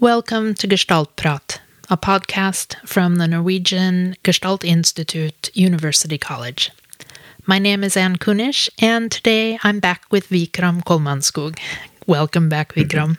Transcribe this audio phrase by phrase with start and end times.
[0.00, 6.70] Welcome to Gestalt Prat, a podcast from the Norwegian Gestalt Institute, University College.
[7.44, 11.58] My name is Anne Kunish, and today I'm back with Vikram Kolmannskog.
[12.06, 12.82] Welcome back, mhm.
[12.82, 13.18] Vikram.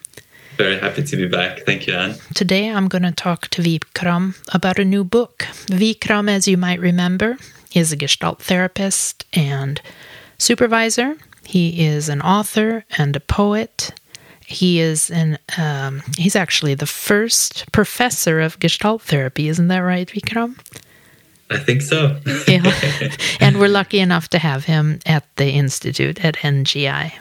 [0.57, 1.59] Very happy to be back.
[1.67, 2.15] Thank you, Anne.
[2.33, 5.45] Today I'm going to talk to Vikram about a new book.
[5.67, 7.37] Vikram, as you might remember,
[7.75, 9.79] is a Gestalt therapist and
[10.39, 11.15] supervisor.
[11.45, 13.91] He is an author and a poet
[14.51, 20.07] he is an um, he's actually the first professor of Gestalt therapy, isn't that right,
[20.07, 20.59] Vikram?
[21.49, 22.17] I think so.
[22.47, 23.11] yeah.
[23.39, 27.13] And we're lucky enough to have him at the Institute at NGI.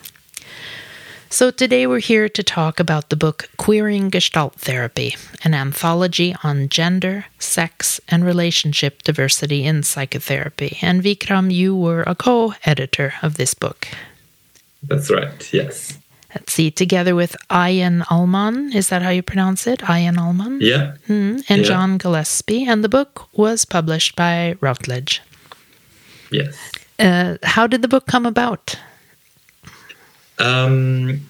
[1.30, 6.68] So today we're here to talk about the book Queering Gestalt Therapy, an anthology on
[6.68, 10.78] gender, sex, and relationship diversity in psychotherapy.
[10.82, 13.88] And Vikram, you were a co editor of this book.
[14.82, 15.99] That's right, yes
[16.34, 18.72] let's see, together with Ian Ullman.
[18.72, 19.82] Is that how you pronounce it?
[19.88, 20.58] Ian Ullman?
[20.60, 20.96] Yeah.
[21.08, 21.66] Mm, and yeah.
[21.66, 22.66] John Gillespie.
[22.66, 25.22] And the book was published by Routledge.
[26.30, 26.56] Yes.
[26.98, 28.78] Uh, how did the book come about?
[30.38, 31.20] Um,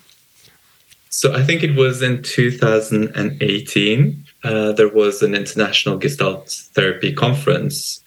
[1.09, 4.25] so I think it was in 2018.
[4.43, 8.03] Uh, there was an international Gestalt therapy conference.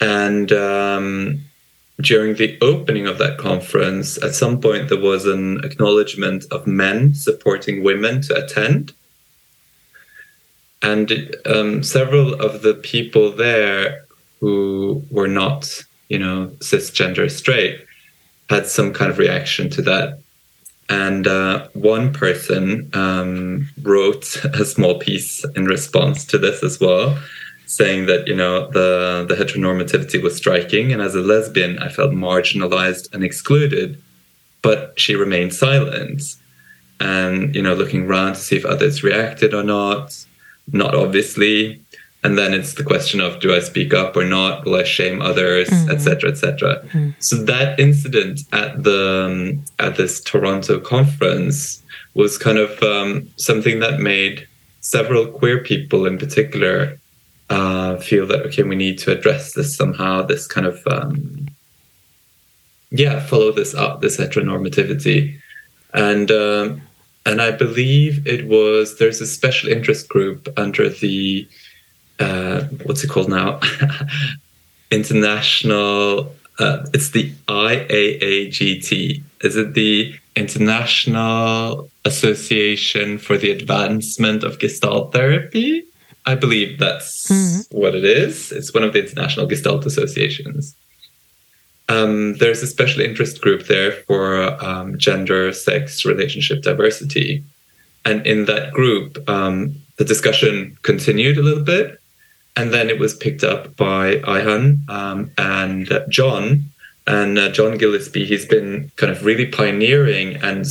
[0.00, 1.40] And um,
[2.00, 7.14] during the opening of that conference, at some point there was an acknowledgement of men
[7.14, 8.92] supporting women to attend.
[10.80, 14.04] And um, several of the people there
[14.40, 17.84] who were not, you know, cisgender straight
[18.48, 20.20] had some kind of reaction to that.
[20.88, 27.18] And uh, one person um, wrote a small piece in response to this as well
[27.68, 32.10] saying that you know the the heteronormativity was striking, and as a lesbian, I felt
[32.12, 34.02] marginalized and excluded.
[34.60, 36.22] But she remained silent,
[36.98, 40.24] and you know, looking around to see if others reacted or not.
[40.70, 41.80] Not obviously,
[42.24, 44.64] and then it's the question of do I speak up or not?
[44.64, 46.28] Will I shame others, etc., mm-hmm.
[46.28, 46.72] etc.
[46.72, 47.14] Et mm.
[47.20, 51.82] So that incident at the um, at this Toronto conference
[52.14, 54.46] was kind of um, something that made
[54.80, 56.98] several queer people in particular
[57.50, 60.22] uh, feel that okay, we need to address this somehow.
[60.22, 61.48] This kind of um,
[62.90, 65.38] yeah, follow this up, this heteronormativity,
[65.94, 66.82] and um,
[67.26, 71.48] and I believe it was there's a special interest group under the
[72.18, 73.60] uh, what's it called now,
[74.90, 76.34] international.
[76.58, 79.22] Uh, it's the IAAGT.
[79.42, 85.84] Is it the International Association for the Advancement of Gestalt Therapy?
[86.26, 87.78] I believe that's mm-hmm.
[87.78, 88.52] what it is.
[88.52, 90.74] It's one of the international Gestalt associations.
[91.88, 97.44] Um, there's a special interest group there for um, gender, sex, relationship diversity.
[98.04, 102.00] And in that group, um, the discussion continued a little bit.
[102.56, 106.64] And then it was picked up by Ihan um, and uh, John.
[107.06, 110.66] And uh, John Gillespie, he's been kind of really pioneering and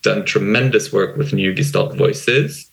[0.00, 2.70] done tremendous work with New Gestalt Voices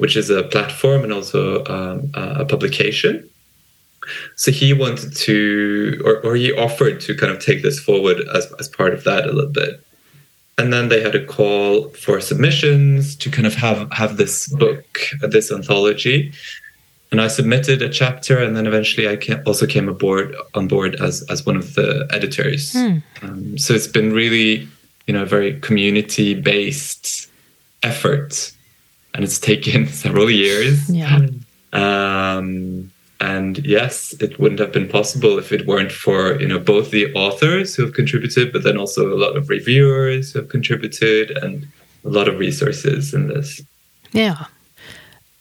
[0.00, 3.28] which is a platform and also um, a publication.
[4.34, 8.50] So he wanted to, or, or he offered to kind of take this forward as,
[8.58, 9.84] as part of that a little bit.
[10.56, 14.86] And then they had a call for submissions to kind of have, have this book,
[15.20, 16.32] this anthology.
[17.12, 20.94] And I submitted a chapter, and then eventually I came, also came aboard on board
[21.00, 22.72] as as one of the editors.
[22.72, 22.98] Hmm.
[23.22, 24.68] Um, so it's been really,
[25.06, 27.28] you know, a very community based
[27.82, 28.52] effort
[29.14, 30.88] and it's taken several years.
[30.90, 31.26] Yeah.
[31.72, 32.90] Um,
[33.20, 37.12] and yes, it wouldn't have been possible if it weren't for you know both the
[37.14, 41.66] authors who have contributed, but then also a lot of reviewers who have contributed, and
[42.04, 43.60] a lot of resources in this.
[44.12, 44.46] Yeah.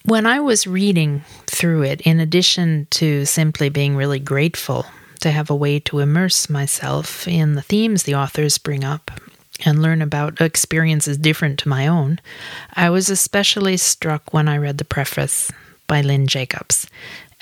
[0.06, 4.86] When I was reading through it, in addition to simply being really grateful
[5.22, 9.12] to have a way to immerse myself in the themes the authors bring up,
[9.66, 12.20] and learn about experiences different to my own,
[12.74, 15.52] I was especially struck when I read the preface
[15.88, 16.88] by Lynne Jacobs.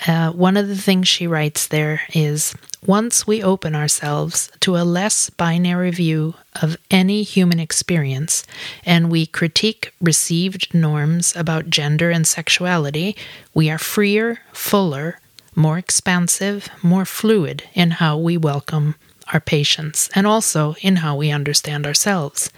[0.06, 2.54] Uh, one of the things she writes there is
[2.86, 8.44] once we open ourselves to a less binary view of any human experience
[8.86, 13.16] and we critique received norms about gender and sexuality,
[13.52, 15.18] we are freer, fuller,
[15.56, 18.94] more expansive, more fluid in how we welcome
[19.32, 22.50] our patients and also in how we understand ourselves.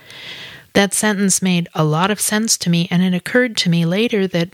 [0.73, 4.27] That sentence made a lot of sense to me, and it occurred to me later
[4.29, 4.51] that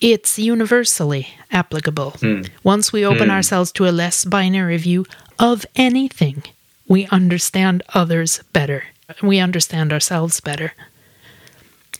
[0.00, 2.12] it's universally applicable.
[2.12, 2.48] Mm.
[2.64, 3.32] Once we open mm.
[3.32, 5.04] ourselves to a less binary view
[5.38, 6.42] of anything,
[6.88, 8.84] we understand others better.
[9.22, 10.72] We understand ourselves better.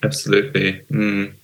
[0.03, 0.81] Absolutely.
[0.91, 1.35] Mm.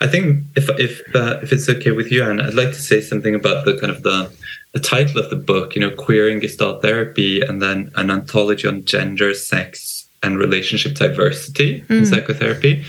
[0.00, 3.02] I think if if uh, if it's okay with you, Anne, I'd like to say
[3.02, 4.32] something about the kind of the
[4.72, 5.74] the title of the book.
[5.74, 11.82] You know, queering Gestalt therapy, and then an anthology on gender, sex, and relationship diversity
[11.82, 11.90] mm.
[11.90, 12.84] in psychotherapy,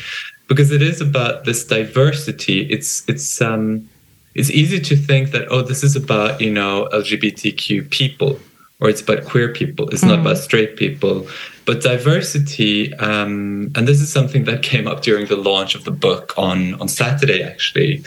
[0.48, 2.62] because it is about this diversity.
[2.69, 3.89] It's it's um
[4.36, 8.39] it's easy to think that oh, this is about you know LGBTQ people
[8.81, 9.88] or it's about queer people.
[9.89, 10.10] It's mm.
[10.10, 11.28] not about straight people.
[11.66, 15.92] But diversity, um, and this is something that came up during the launch of the
[15.92, 18.04] book on on Saturday, actually,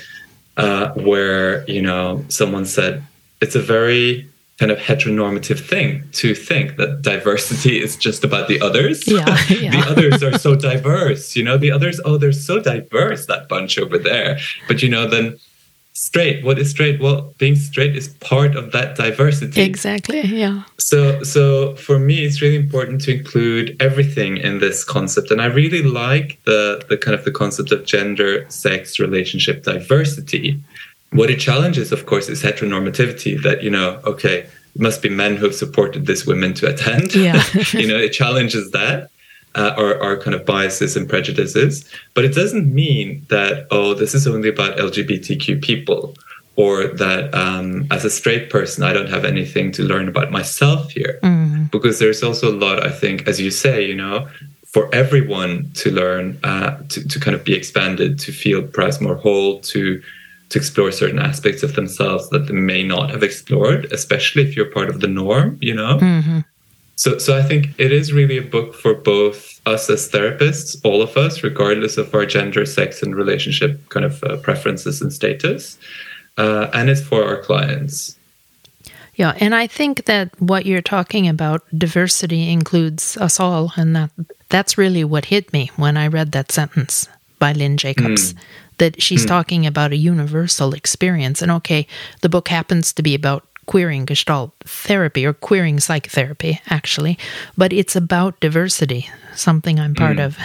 [0.57, 3.03] uh, where you know someone said
[3.45, 4.27] it's a very
[4.59, 9.07] kind of heteronormative thing to think that diversity is just about the others.
[9.07, 9.71] Yeah, yeah.
[9.71, 13.79] the others are so diverse, you know, the others, oh, they're so diverse, that bunch
[13.79, 14.39] over there.
[14.69, 15.39] But, you know, then
[15.97, 21.23] straight what is straight well being straight is part of that diversity exactly yeah so
[21.23, 25.85] so for me it's really important to include everything in this concept and i really
[25.85, 30.61] like the the kind of the concept of gender sex relationship diversity
[31.15, 35.37] what it challenges of course is heteronormativity that you know okay it must be men
[35.37, 39.11] who have supported this women to attend yeah you know it challenges that
[39.55, 41.89] uh, our, our kind of biases and prejudices.
[42.15, 46.17] But it doesn't mean that, oh, this is only about LGBTQ people
[46.57, 50.91] or that um, as a straight person, I don't have anything to learn about myself
[50.91, 51.19] here.
[51.23, 51.71] Mm.
[51.71, 54.29] Because there's also a lot, I think, as you say, you know,
[54.67, 59.17] for everyone to learn, uh, to, to kind of be expanded, to feel perhaps more
[59.17, 60.03] whole, to
[60.51, 64.71] to explore certain aspects of themselves that they may not have explored, especially if you're
[64.71, 65.99] part of the norm, you know.
[65.99, 66.41] Mm-hmm.
[66.97, 71.03] So, so I think it is really a book for both us as therapists, all
[71.03, 75.77] of us, regardless of our gender, sex, and relationship kind of uh, preferences and status,
[76.39, 78.17] uh, and it's for our clients.
[79.17, 84.11] Yeah, and I think that what you're talking about, diversity includes us all, and that
[84.49, 87.09] that's really what hit me when I read that sentence
[87.39, 88.35] by Lynne Jacobs.
[88.35, 88.39] Mm.
[88.79, 89.29] That she's mm.
[89.29, 91.87] talking about a universal experience, and okay,
[92.23, 97.19] the book happens to be about queering Gestalt therapy or queering psychotherapy, actually,
[97.57, 100.27] but it's about diversity, something I'm part mm.
[100.27, 100.39] of.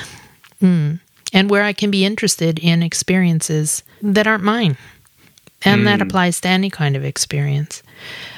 [0.61, 0.99] Mm.
[1.33, 4.77] And where I can be interested in experiences that aren't mine.
[5.65, 7.83] And that applies to any kind of experience.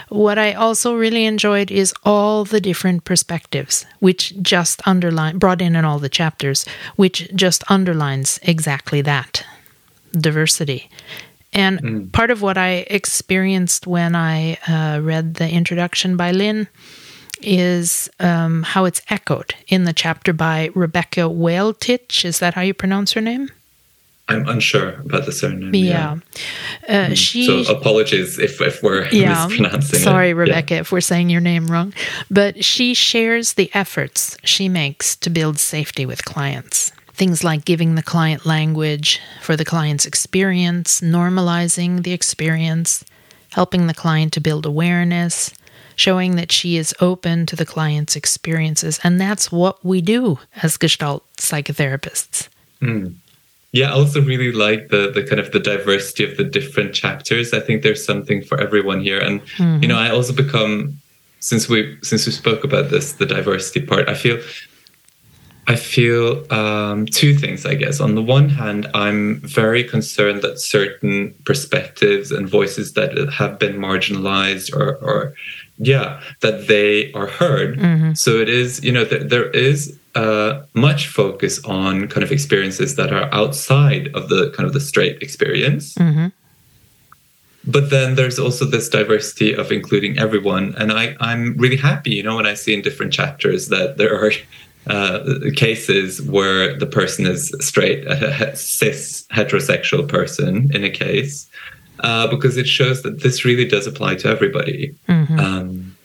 [0.09, 5.75] What I also really enjoyed is all the different perspectives, which just underline brought in
[5.75, 6.65] in all the chapters,
[6.95, 9.45] which just underlines exactly that
[10.11, 10.89] diversity.
[11.53, 12.11] And mm.
[12.11, 16.67] part of what I experienced when I uh, read the introduction by Lynne
[17.41, 22.23] is um, how it's echoed in the chapter by Rebecca Whaltich.
[22.23, 23.49] Is that how you pronounce her name?
[24.27, 25.75] I'm unsure about the surname.
[25.75, 26.17] Yeah.
[26.87, 27.07] yeah.
[27.07, 27.17] Uh, mm.
[27.17, 30.35] she, so apologies if, if we're yeah, mispronouncing Sorry, it.
[30.35, 30.79] Rebecca, yeah.
[30.81, 31.93] if we're saying your name wrong.
[32.29, 36.93] But she shares the efforts she makes to build safety with clients.
[37.13, 43.03] Things like giving the client language for the client's experience, normalizing the experience,
[43.51, 45.51] helping the client to build awareness,
[45.95, 48.99] showing that she is open to the client's experiences.
[49.03, 52.47] And that's what we do as Gestalt psychotherapists.
[52.81, 53.15] Mm.
[53.73, 57.53] Yeah, I also really like the the kind of the diversity of the different chapters.
[57.53, 59.19] I think there's something for everyone here.
[59.19, 59.81] And mm-hmm.
[59.81, 60.99] you know, I also become
[61.39, 64.39] since we since we spoke about this, the diversity part, I feel
[65.71, 68.01] I feel um, two things, I guess.
[68.01, 73.77] On the one hand, I'm very concerned that certain perspectives and voices that have been
[73.77, 75.33] marginalized or, or
[75.77, 77.79] yeah, that they are heard.
[77.79, 78.13] Mm-hmm.
[78.15, 82.97] So it is, you know, th- there is uh, much focus on kind of experiences
[82.97, 85.95] that are outside of the kind of the straight experience.
[85.95, 86.27] Mm-hmm.
[87.63, 90.75] But then there's also this diversity of including everyone.
[90.77, 94.13] And I, I'm really happy, you know, when I see in different chapters that there
[94.21, 94.31] are
[94.87, 95.19] uh,
[95.55, 101.47] cases where the person is straight, a cis heterosexual person in a case,
[101.99, 104.95] uh, because it shows that this really does apply to everybody.
[105.07, 105.39] Mm-hmm.
[105.39, 105.97] Um,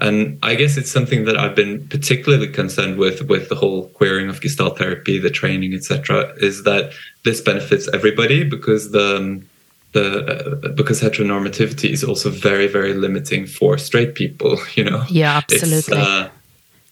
[0.00, 4.28] and I guess it's something that I've been particularly concerned with, with the whole queering
[4.28, 6.92] of Gestalt therapy, the training, etc., is that
[7.24, 9.48] this benefits everybody because the um,
[9.92, 14.58] the uh, because heteronormativity is also very very limiting for straight people.
[14.76, 15.98] You know, yeah, absolutely.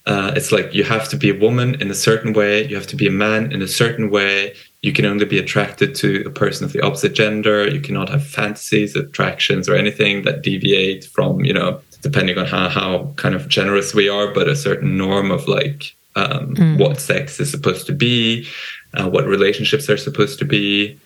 [0.07, 2.87] Uh, it's like you have to be a woman in a certain way, you have
[2.87, 4.55] to be a man in a certain way.
[4.83, 7.69] You can only be attracted to a person of the opposite gender.
[7.69, 12.69] You cannot have fantasies, attractions, or anything that deviate from, you know, depending on how,
[12.69, 16.79] how kind of generous we are, but a certain norm of like um, mm.
[16.79, 18.47] what sex is supposed to be,
[18.95, 20.97] uh, what relationships are supposed to be.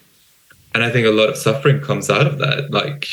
[0.75, 2.71] And I think a lot of suffering comes out of that.
[2.71, 3.09] Like,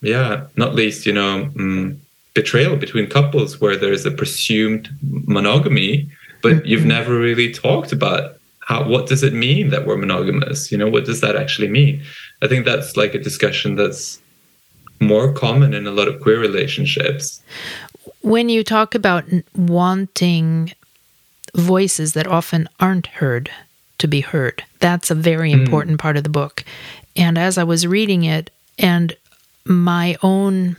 [0.00, 1.98] yeah, not least, you know, mm,
[2.34, 6.10] betrayal between couples where there's a presumed monogamy,
[6.42, 6.66] but mm-hmm.
[6.66, 10.72] you've never really talked about how what does it mean that we're monogamous?
[10.72, 12.02] You know, what does that actually mean?
[12.42, 14.20] I think that's like a discussion that's
[15.00, 17.42] more common in a lot of queer relationships.
[18.22, 19.24] When you talk about
[19.54, 20.72] wanting
[21.54, 23.50] voices that often aren't heard
[23.98, 25.60] to be heard, that's a very mm.
[25.60, 26.64] important part of the book.
[27.16, 29.14] And as I was reading it, and
[29.66, 30.76] my own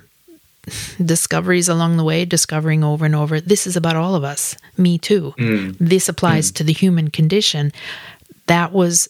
[1.03, 4.97] discoveries along the way, discovering over and over, this is about all of us, me
[4.97, 5.33] too.
[5.37, 5.77] Mm.
[5.79, 6.55] This applies mm.
[6.55, 7.71] to the human condition.
[8.47, 9.09] That was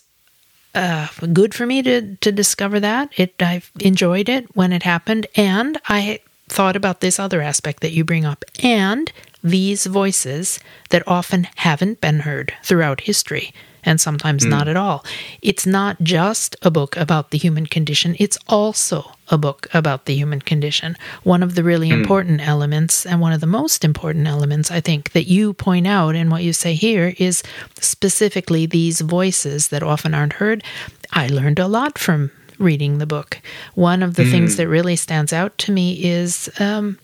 [0.74, 3.10] uh, good for me to to discover that.
[3.18, 7.94] It I enjoyed it when it happened, and I thought about this other aspect that
[7.94, 9.12] you bring up, and
[9.44, 10.60] these voices
[10.90, 13.54] that often haven't been heard throughout history
[13.86, 14.50] and sometimes mm.
[14.50, 15.06] not at all.
[15.42, 20.16] It's not just a book about the human condition, it's also a book about the
[20.16, 20.96] human condition.
[21.24, 22.00] One of the really mm.
[22.00, 26.16] important elements, and one of the most important elements, I think, that you point out
[26.16, 27.44] in what you say here is
[27.80, 30.64] specifically these voices that often aren't heard.
[31.12, 33.40] I learned a lot from reading the book.
[33.74, 34.32] One of the mm.
[34.32, 36.98] things that really stands out to me is um,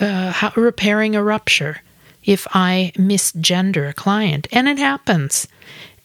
[0.00, 1.82] uh, how, repairing a rupture.
[2.24, 5.48] If I misgender a client, and it happens,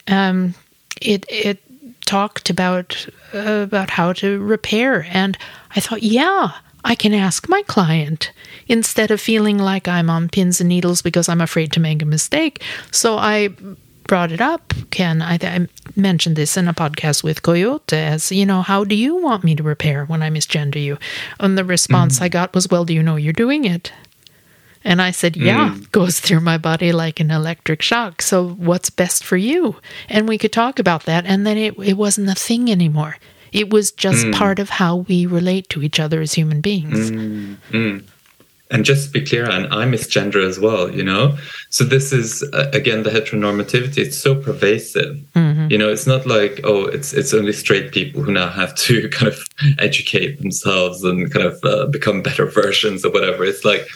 [0.08, 0.54] um,
[1.00, 1.62] it it
[2.06, 5.36] talked about uh, about how to repair, and
[5.74, 6.52] I thought, yeah,
[6.84, 8.32] I can ask my client
[8.68, 12.06] instead of feeling like I'm on pins and needles because I'm afraid to make a
[12.06, 12.62] mistake.
[12.90, 13.48] So I
[14.06, 14.72] brought it up.
[14.90, 18.94] Ken, I, I mentioned this in a podcast with Coyote as, you know, how do
[18.94, 20.98] you want me to repair when I misgender you?
[21.40, 22.24] And the response mm-hmm.
[22.24, 23.92] I got was, well, do you know you're doing it?
[24.84, 25.90] And I said, Yeah, mm.
[25.92, 28.22] goes through my body like an electric shock.
[28.22, 29.76] So what's best for you?
[30.08, 31.24] And we could talk about that.
[31.26, 33.16] And then it, it wasn't a thing anymore.
[33.52, 34.34] It was just mm.
[34.34, 37.10] part of how we relate to each other as human beings.
[37.10, 38.04] Mm.
[38.70, 41.38] And just to be clear, and I misgender as well, you know?
[41.70, 43.98] So this is, uh, again, the heteronormativity.
[43.98, 45.16] It's so pervasive.
[45.36, 45.68] Mm-hmm.
[45.70, 49.08] You know, it's not like, oh, it's it's only straight people who now have to
[49.12, 49.38] kind of
[49.78, 53.44] educate themselves and kind of uh, become better versions or whatever.
[53.44, 53.86] It's like,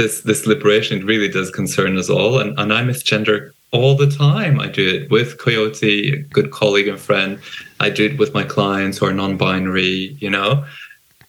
[0.00, 4.10] this this liberation it really does concern us all, and, and I misgender all the
[4.10, 4.58] time.
[4.58, 7.38] I do it with Coyote, a good colleague and friend.
[7.78, 10.64] I do it with my clients who are non-binary, you know.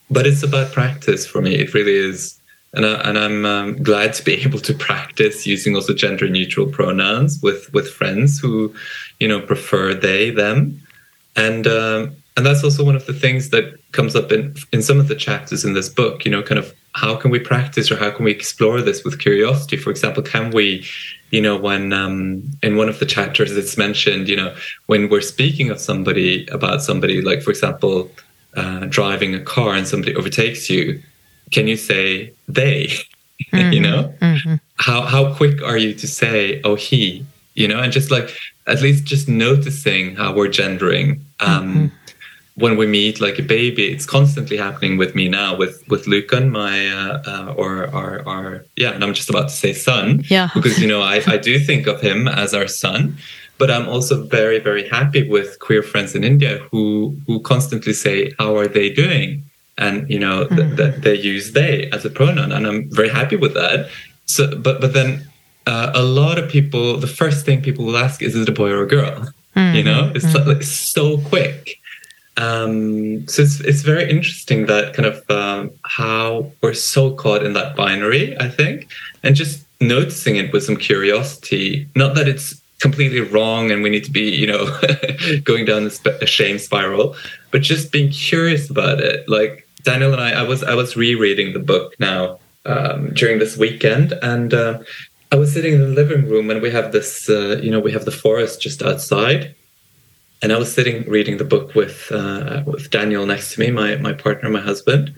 [0.10, 1.56] But it's about practice for me.
[1.56, 2.40] It really is,
[2.74, 7.40] and I, and I'm um, glad to be able to practice using also gender-neutral pronouns
[7.42, 8.74] with with friends who,
[9.20, 10.82] you know, prefer they them,
[11.36, 15.00] and um, and that's also one of the things that comes up in in some
[15.00, 16.24] of the chapters in this book.
[16.24, 19.20] You know, kind of how can we practice or how can we explore this with
[19.20, 19.78] curiosity?
[19.78, 20.86] For example, can we,
[21.32, 24.56] you know, when um, in one of the chapters it's mentioned, you know,
[24.88, 28.12] when we're speaking of somebody about somebody, like for example,
[28.58, 31.02] uh, driving a car and somebody overtakes you,
[31.52, 32.92] can you say they?
[33.52, 34.56] Mm-hmm, you know, mm-hmm.
[34.76, 37.26] how how quick are you to say oh he?
[37.56, 41.26] You know, and just like at least just noticing how we're gendering.
[41.40, 42.01] Um, mm-hmm
[42.62, 46.50] when we meet like a baby it's constantly happening with me now with with lucan
[46.52, 50.24] my uh, uh, or our, our yeah and i'm just about to say son.
[50.30, 50.50] Yeah.
[50.54, 53.18] Because you know I, I do think of him as our son
[53.58, 58.32] but i'm also very very happy with queer friends in india who who constantly say
[58.40, 59.44] how are they doing?
[59.78, 60.56] And you know mm.
[60.58, 63.90] th- th- they use they as a pronoun and i'm very happy with that.
[64.26, 65.10] So but but then
[65.68, 68.58] uh, a lot of people the first thing people will ask is is it a
[68.62, 69.16] boy or a girl?
[69.56, 69.76] Mm.
[69.76, 70.12] you know?
[70.16, 70.46] It's mm.
[70.46, 71.81] like so quick
[72.38, 77.54] um, so it's it's very interesting that kind of um, how we're so caught in
[77.54, 78.90] that binary, I think,
[79.24, 81.88] and just noticing it with some curiosity.
[81.96, 84.66] Not that it's completely wrong and we need to be, you know,
[85.44, 87.16] going down a shame spiral,
[87.52, 89.28] but just being curious about it.
[89.30, 93.58] Like Daniel and I, I was I was rereading the book now um, during this
[93.58, 94.80] weekend, and uh,
[95.34, 97.92] I was sitting in the living room, and we have this, uh, you know, we
[97.92, 99.54] have the forest just outside
[100.42, 103.96] and I was sitting reading the book with uh, with Daniel next to me, my
[103.98, 105.14] my partner, my husband.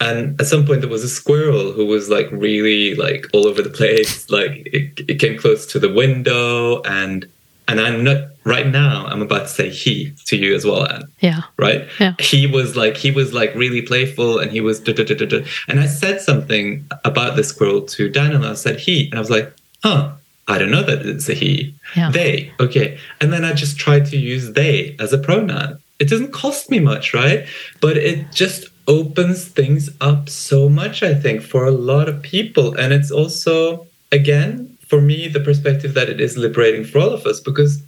[0.00, 3.62] And at some point, there was a squirrel who was like really like all over
[3.62, 4.28] the place.
[4.30, 7.26] Like it, it came close to the window, and
[7.68, 9.06] and I'm not right now.
[9.06, 11.04] I'm about to say he to you as well, Anne.
[11.20, 11.42] Yeah.
[11.56, 11.88] Right.
[12.00, 12.14] Yeah.
[12.18, 15.26] He was like he was like really playful, and he was da, da, da, da,
[15.26, 15.44] da.
[15.68, 18.42] and I said something about the squirrel to Daniel.
[18.42, 20.12] And I said he, and I was like, huh
[20.48, 21.74] I don't know that it's a he.
[21.96, 22.10] Yeah.
[22.10, 22.52] They.
[22.60, 22.98] Okay.
[23.20, 25.78] And then I just try to use they as a pronoun.
[25.98, 27.46] It doesn't cost me much, right?
[27.80, 32.74] But it just opens things up so much, I think, for a lot of people.
[32.74, 37.24] And it's also, again, for me, the perspective that it is liberating for all of
[37.26, 37.82] us because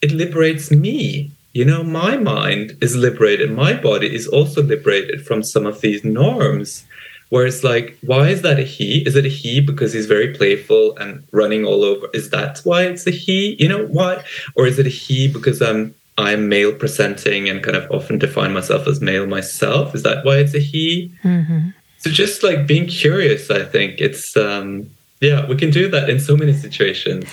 [0.00, 1.30] it liberates me.
[1.52, 6.02] You know, my mind is liberated, my body is also liberated from some of these
[6.02, 6.84] norms
[7.32, 8.98] where it's like, why is that a he?
[9.06, 12.06] Is it a he because he's very playful and running all over?
[12.12, 13.56] Is that why it's a he?
[13.58, 14.22] You know why?
[14.54, 18.52] Or is it a he because I'm I'm male presenting and kind of often define
[18.52, 19.94] myself as male myself?
[19.94, 21.10] Is that why it's a he?
[21.24, 21.70] Mm-hmm.
[22.00, 24.90] So just like being curious, I think it's um
[25.22, 27.24] yeah, we can do that in so many situations.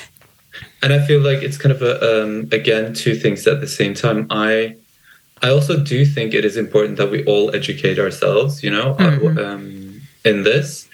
[0.82, 3.96] And I feel like it's kind of a um again two things at the same
[3.96, 4.28] time.
[4.30, 4.78] I
[5.42, 9.38] I also do think it is important that we all educate ourselves, you know, mm-hmm.
[9.38, 9.89] um,
[10.26, 10.88] in this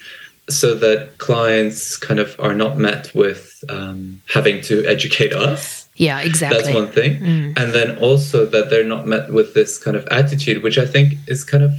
[0.48, 5.88] so that clients kind of are not met with um, having to educate us.
[5.96, 6.62] Yeah, exactly.
[6.62, 7.20] That's one thing.
[7.20, 7.58] Mm.
[7.58, 11.14] And then also that they're not met with this kind of attitude, which I think
[11.26, 11.72] is kind of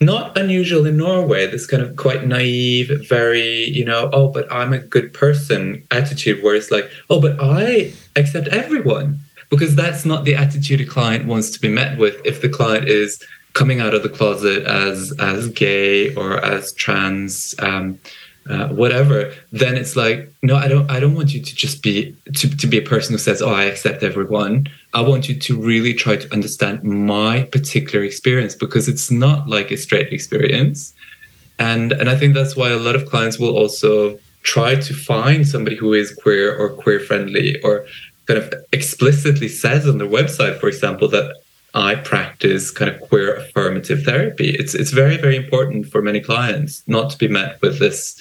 [0.00, 4.72] not unusual in Norway, this kind of quite naive, very, you know, oh, but I'm
[4.72, 9.20] a good person attitude, where it's like, oh, but I accept everyone.
[9.48, 12.88] Because that's not the attitude a client wants to be met with if the client
[12.88, 13.22] is
[13.54, 17.98] coming out of the closet as as gay or as trans um,
[18.50, 22.14] uh, whatever then it's like no i don't i don't want you to just be
[22.34, 24.66] to, to be a person who says oh i accept everyone.
[24.94, 29.70] I want you to really try to understand my particular experience because it's not like
[29.70, 30.92] a straight experience.
[31.58, 35.46] And and i think that's why a lot of clients will also try to find
[35.46, 37.86] somebody who is queer or queer friendly or
[38.26, 41.41] kind of explicitly says on their website for example that
[41.74, 44.50] I practice kind of queer affirmative therapy.
[44.50, 48.20] It's it's very very important for many clients not to be met with this,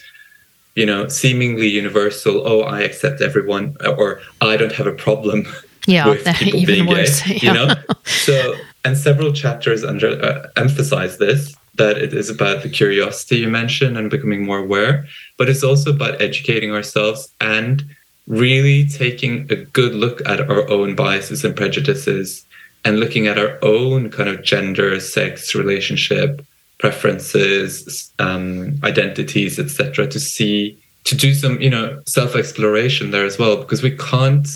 [0.76, 2.48] you know, seemingly universal.
[2.48, 5.46] Oh, I accept everyone, or I don't have a problem.
[5.88, 7.40] Yeah, with people being worse, gay.
[7.42, 7.54] Yeah.
[7.54, 8.56] You know, so
[8.86, 13.98] and several chapters under uh, emphasize this that it is about the curiosity you mentioned
[13.98, 17.84] and becoming more aware, but it's also about educating ourselves and
[18.28, 22.46] really taking a good look at our own biases and prejudices
[22.84, 26.46] and looking at our own kind of gender, sex, relationship,
[26.80, 33.38] preferences, um, identities, etc., to see to do some you know self exploration there as
[33.38, 34.48] well because we can't.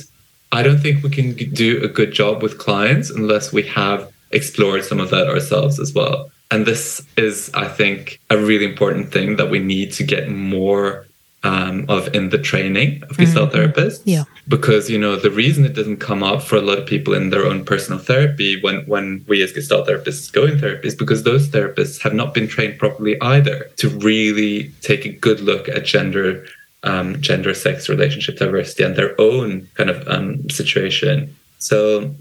[0.51, 4.85] I don't think we can do a good job with clients unless we have explored
[4.85, 6.31] some of that ourselves as well.
[6.51, 11.07] And this is, I think, a really important thing that we need to get more
[11.45, 13.71] um, of in the training of Gestalt mm-hmm.
[13.71, 14.01] therapists.
[14.03, 14.23] Yeah.
[14.47, 17.29] Because, you know, the reason it doesn't come up for a lot of people in
[17.29, 21.21] their own personal therapy when, when we as Gestalt therapists go in therapy is because
[21.23, 25.85] those therapists have not been trained properly either to really take a good look at
[25.85, 26.45] gender,
[26.81, 31.35] um, gender, sex, relationship diversity and their own kind of um, situation.
[31.59, 32.13] So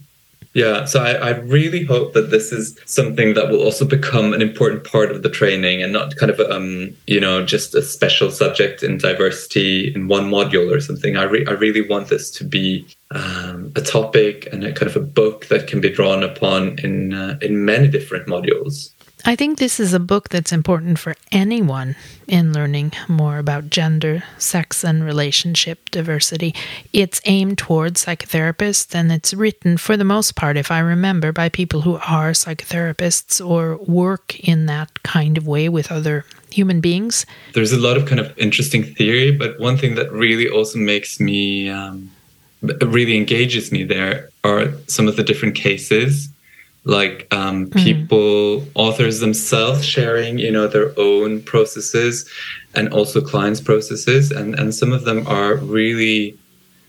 [0.54, 4.40] yeah, so I, I, really hope that this is something that will also become an
[4.40, 8.30] important part of the training and not kind of, um, you know, just a special
[8.30, 11.16] subject in diversity in one module or something.
[11.16, 14.94] I, re- I really want this to be um, a topic and a kind of
[14.94, 18.90] a book that can be drawn upon in uh, in many different modules.
[19.26, 21.96] I think this is a book that's important for anyone
[22.28, 26.54] in learning more about gender, sex, and relationship diversity.
[26.92, 31.48] It's aimed towards psychotherapists and it's written, for the most part, if I remember, by
[31.48, 37.24] people who are psychotherapists or work in that kind of way with other human beings.
[37.54, 41.18] There's a lot of kind of interesting theory, but one thing that really also makes
[41.18, 42.10] me, um,
[42.60, 46.28] really engages me there are some of the different cases
[46.84, 47.78] like um, mm-hmm.
[47.78, 48.70] people mm.
[48.74, 52.28] authors themselves sharing you know their own processes
[52.74, 56.38] and also clients processes and and some of them are really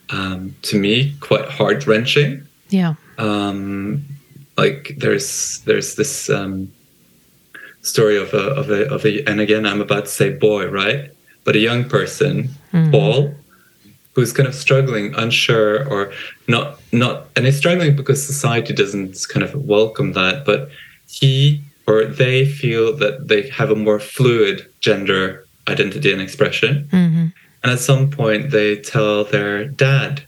[0.10, 4.06] um, to me quite heart wrenching yeah um,
[4.58, 6.72] like there's there's this um,
[7.82, 11.12] story of a of a of a and again i'm about to say boy right
[11.46, 12.92] but a young person mm.
[12.92, 13.34] paul
[14.16, 16.12] who's kind of struggling, unsure, or
[16.48, 20.46] not not, and is struggling because society doesn't kind of welcome that.
[20.46, 20.70] But
[21.08, 26.88] he or they feel that they have a more fluid gender identity and expression.
[26.92, 27.28] Mm-hmm.
[27.64, 30.24] And at some point, they tell their dad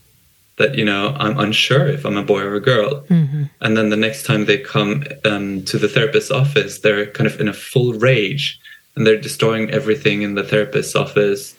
[0.58, 3.02] that you know I'm unsure if I'm a boy or a girl.
[3.04, 3.44] Mm-hmm.
[3.62, 7.40] And then the next time they come um, to the therapist's office, they're kind of
[7.40, 8.60] in a full rage
[8.96, 11.57] and they're destroying everything in the therapist's office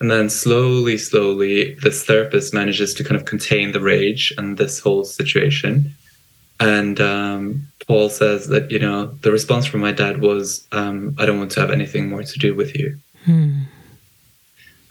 [0.00, 4.78] and then slowly, slowly, this therapist manages to kind of contain the rage and this
[4.78, 5.94] whole situation.
[6.60, 11.26] And um, Paul says that, you know, the response from my dad was, um, I
[11.26, 12.98] don't want to have anything more to do with you.
[13.24, 13.62] Hmm.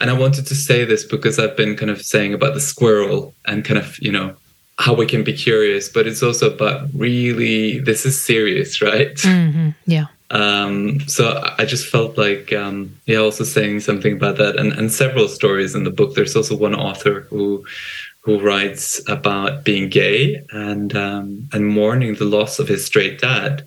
[0.02, 3.34] And I wanted to say this because I've been kind of saying about the squirrel
[3.46, 4.36] and kind of, you know,
[4.78, 9.16] how we can be curious, but it's also about really, this is serious, right?
[9.16, 9.70] Mm-hmm.
[9.86, 10.08] Yeah.
[10.32, 14.92] Um, so I just felt like, um, yeah, also saying something about that, and, and
[14.92, 16.16] several stories in the book.
[16.16, 17.66] There's also one author who
[18.22, 23.64] who writes about being gay and um, and mourning the loss of his straight dad.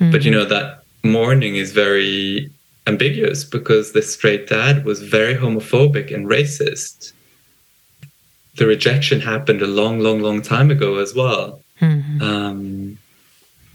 [0.00, 0.10] Mm-hmm.
[0.10, 2.50] But you know that mourning is very
[2.86, 7.12] ambiguous because this straight dad was very homophobic and racist.
[8.56, 11.60] The rejection happened a long, long, long time ago as well.
[11.80, 12.22] Mm-hmm.
[12.22, 12.98] Um,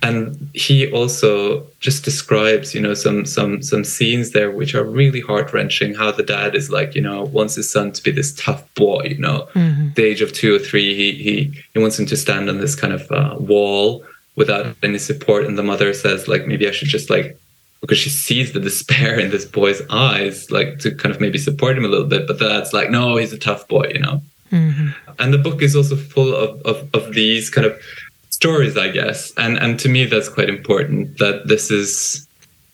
[0.01, 5.19] and he also just describes you know some some some scenes there which are really
[5.19, 8.33] heart wrenching how the dad is like you know wants his son to be this
[8.35, 9.89] tough boy you know mm-hmm.
[9.95, 12.75] the age of two or three he he he wants him to stand on this
[12.75, 14.03] kind of uh, wall
[14.35, 17.37] without any support and the mother says like maybe i should just like
[17.81, 21.77] because she sees the despair in this boy's eyes like to kind of maybe support
[21.77, 24.89] him a little bit but that's like no he's a tough boy you know mm-hmm.
[25.19, 27.77] and the book is also full of, of of these kind of
[28.39, 29.33] stories, I guess.
[29.35, 31.17] And and to me, that's quite important.
[31.17, 32.25] That this is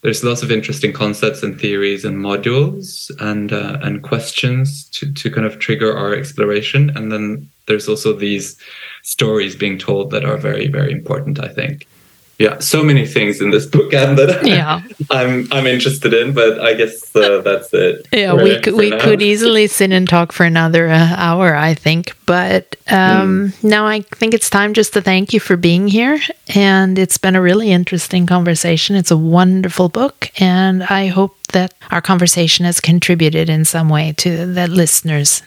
[0.01, 5.32] there's lots of interesting concepts and theories and modules and uh, and questions to to
[5.32, 6.91] kind of trigger our exploration.
[6.95, 8.56] And then there's also these
[9.01, 11.39] stories being told that are very very important.
[11.39, 11.88] I think
[12.37, 14.81] yeah, so many things in this book and that yeah.
[15.09, 18.07] I'm I'm interested in, but I guess uh, that's it.
[18.11, 18.99] Yeah, we could we now.
[18.99, 22.15] could easily sit and talk for another uh, hour, I think.
[22.25, 23.63] But um, mm.
[23.63, 26.19] now I think it's time just to thank you for being here,
[26.53, 28.97] and it's been a really interesting conversation.
[28.97, 34.13] It's a wonderful book, and I hope that our conversation has contributed in some way
[34.17, 35.41] to that listeners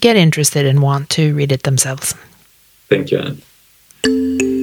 [0.00, 2.14] get interested and want to read it themselves.
[2.88, 3.18] Thank you,
[4.04, 4.53] Anne.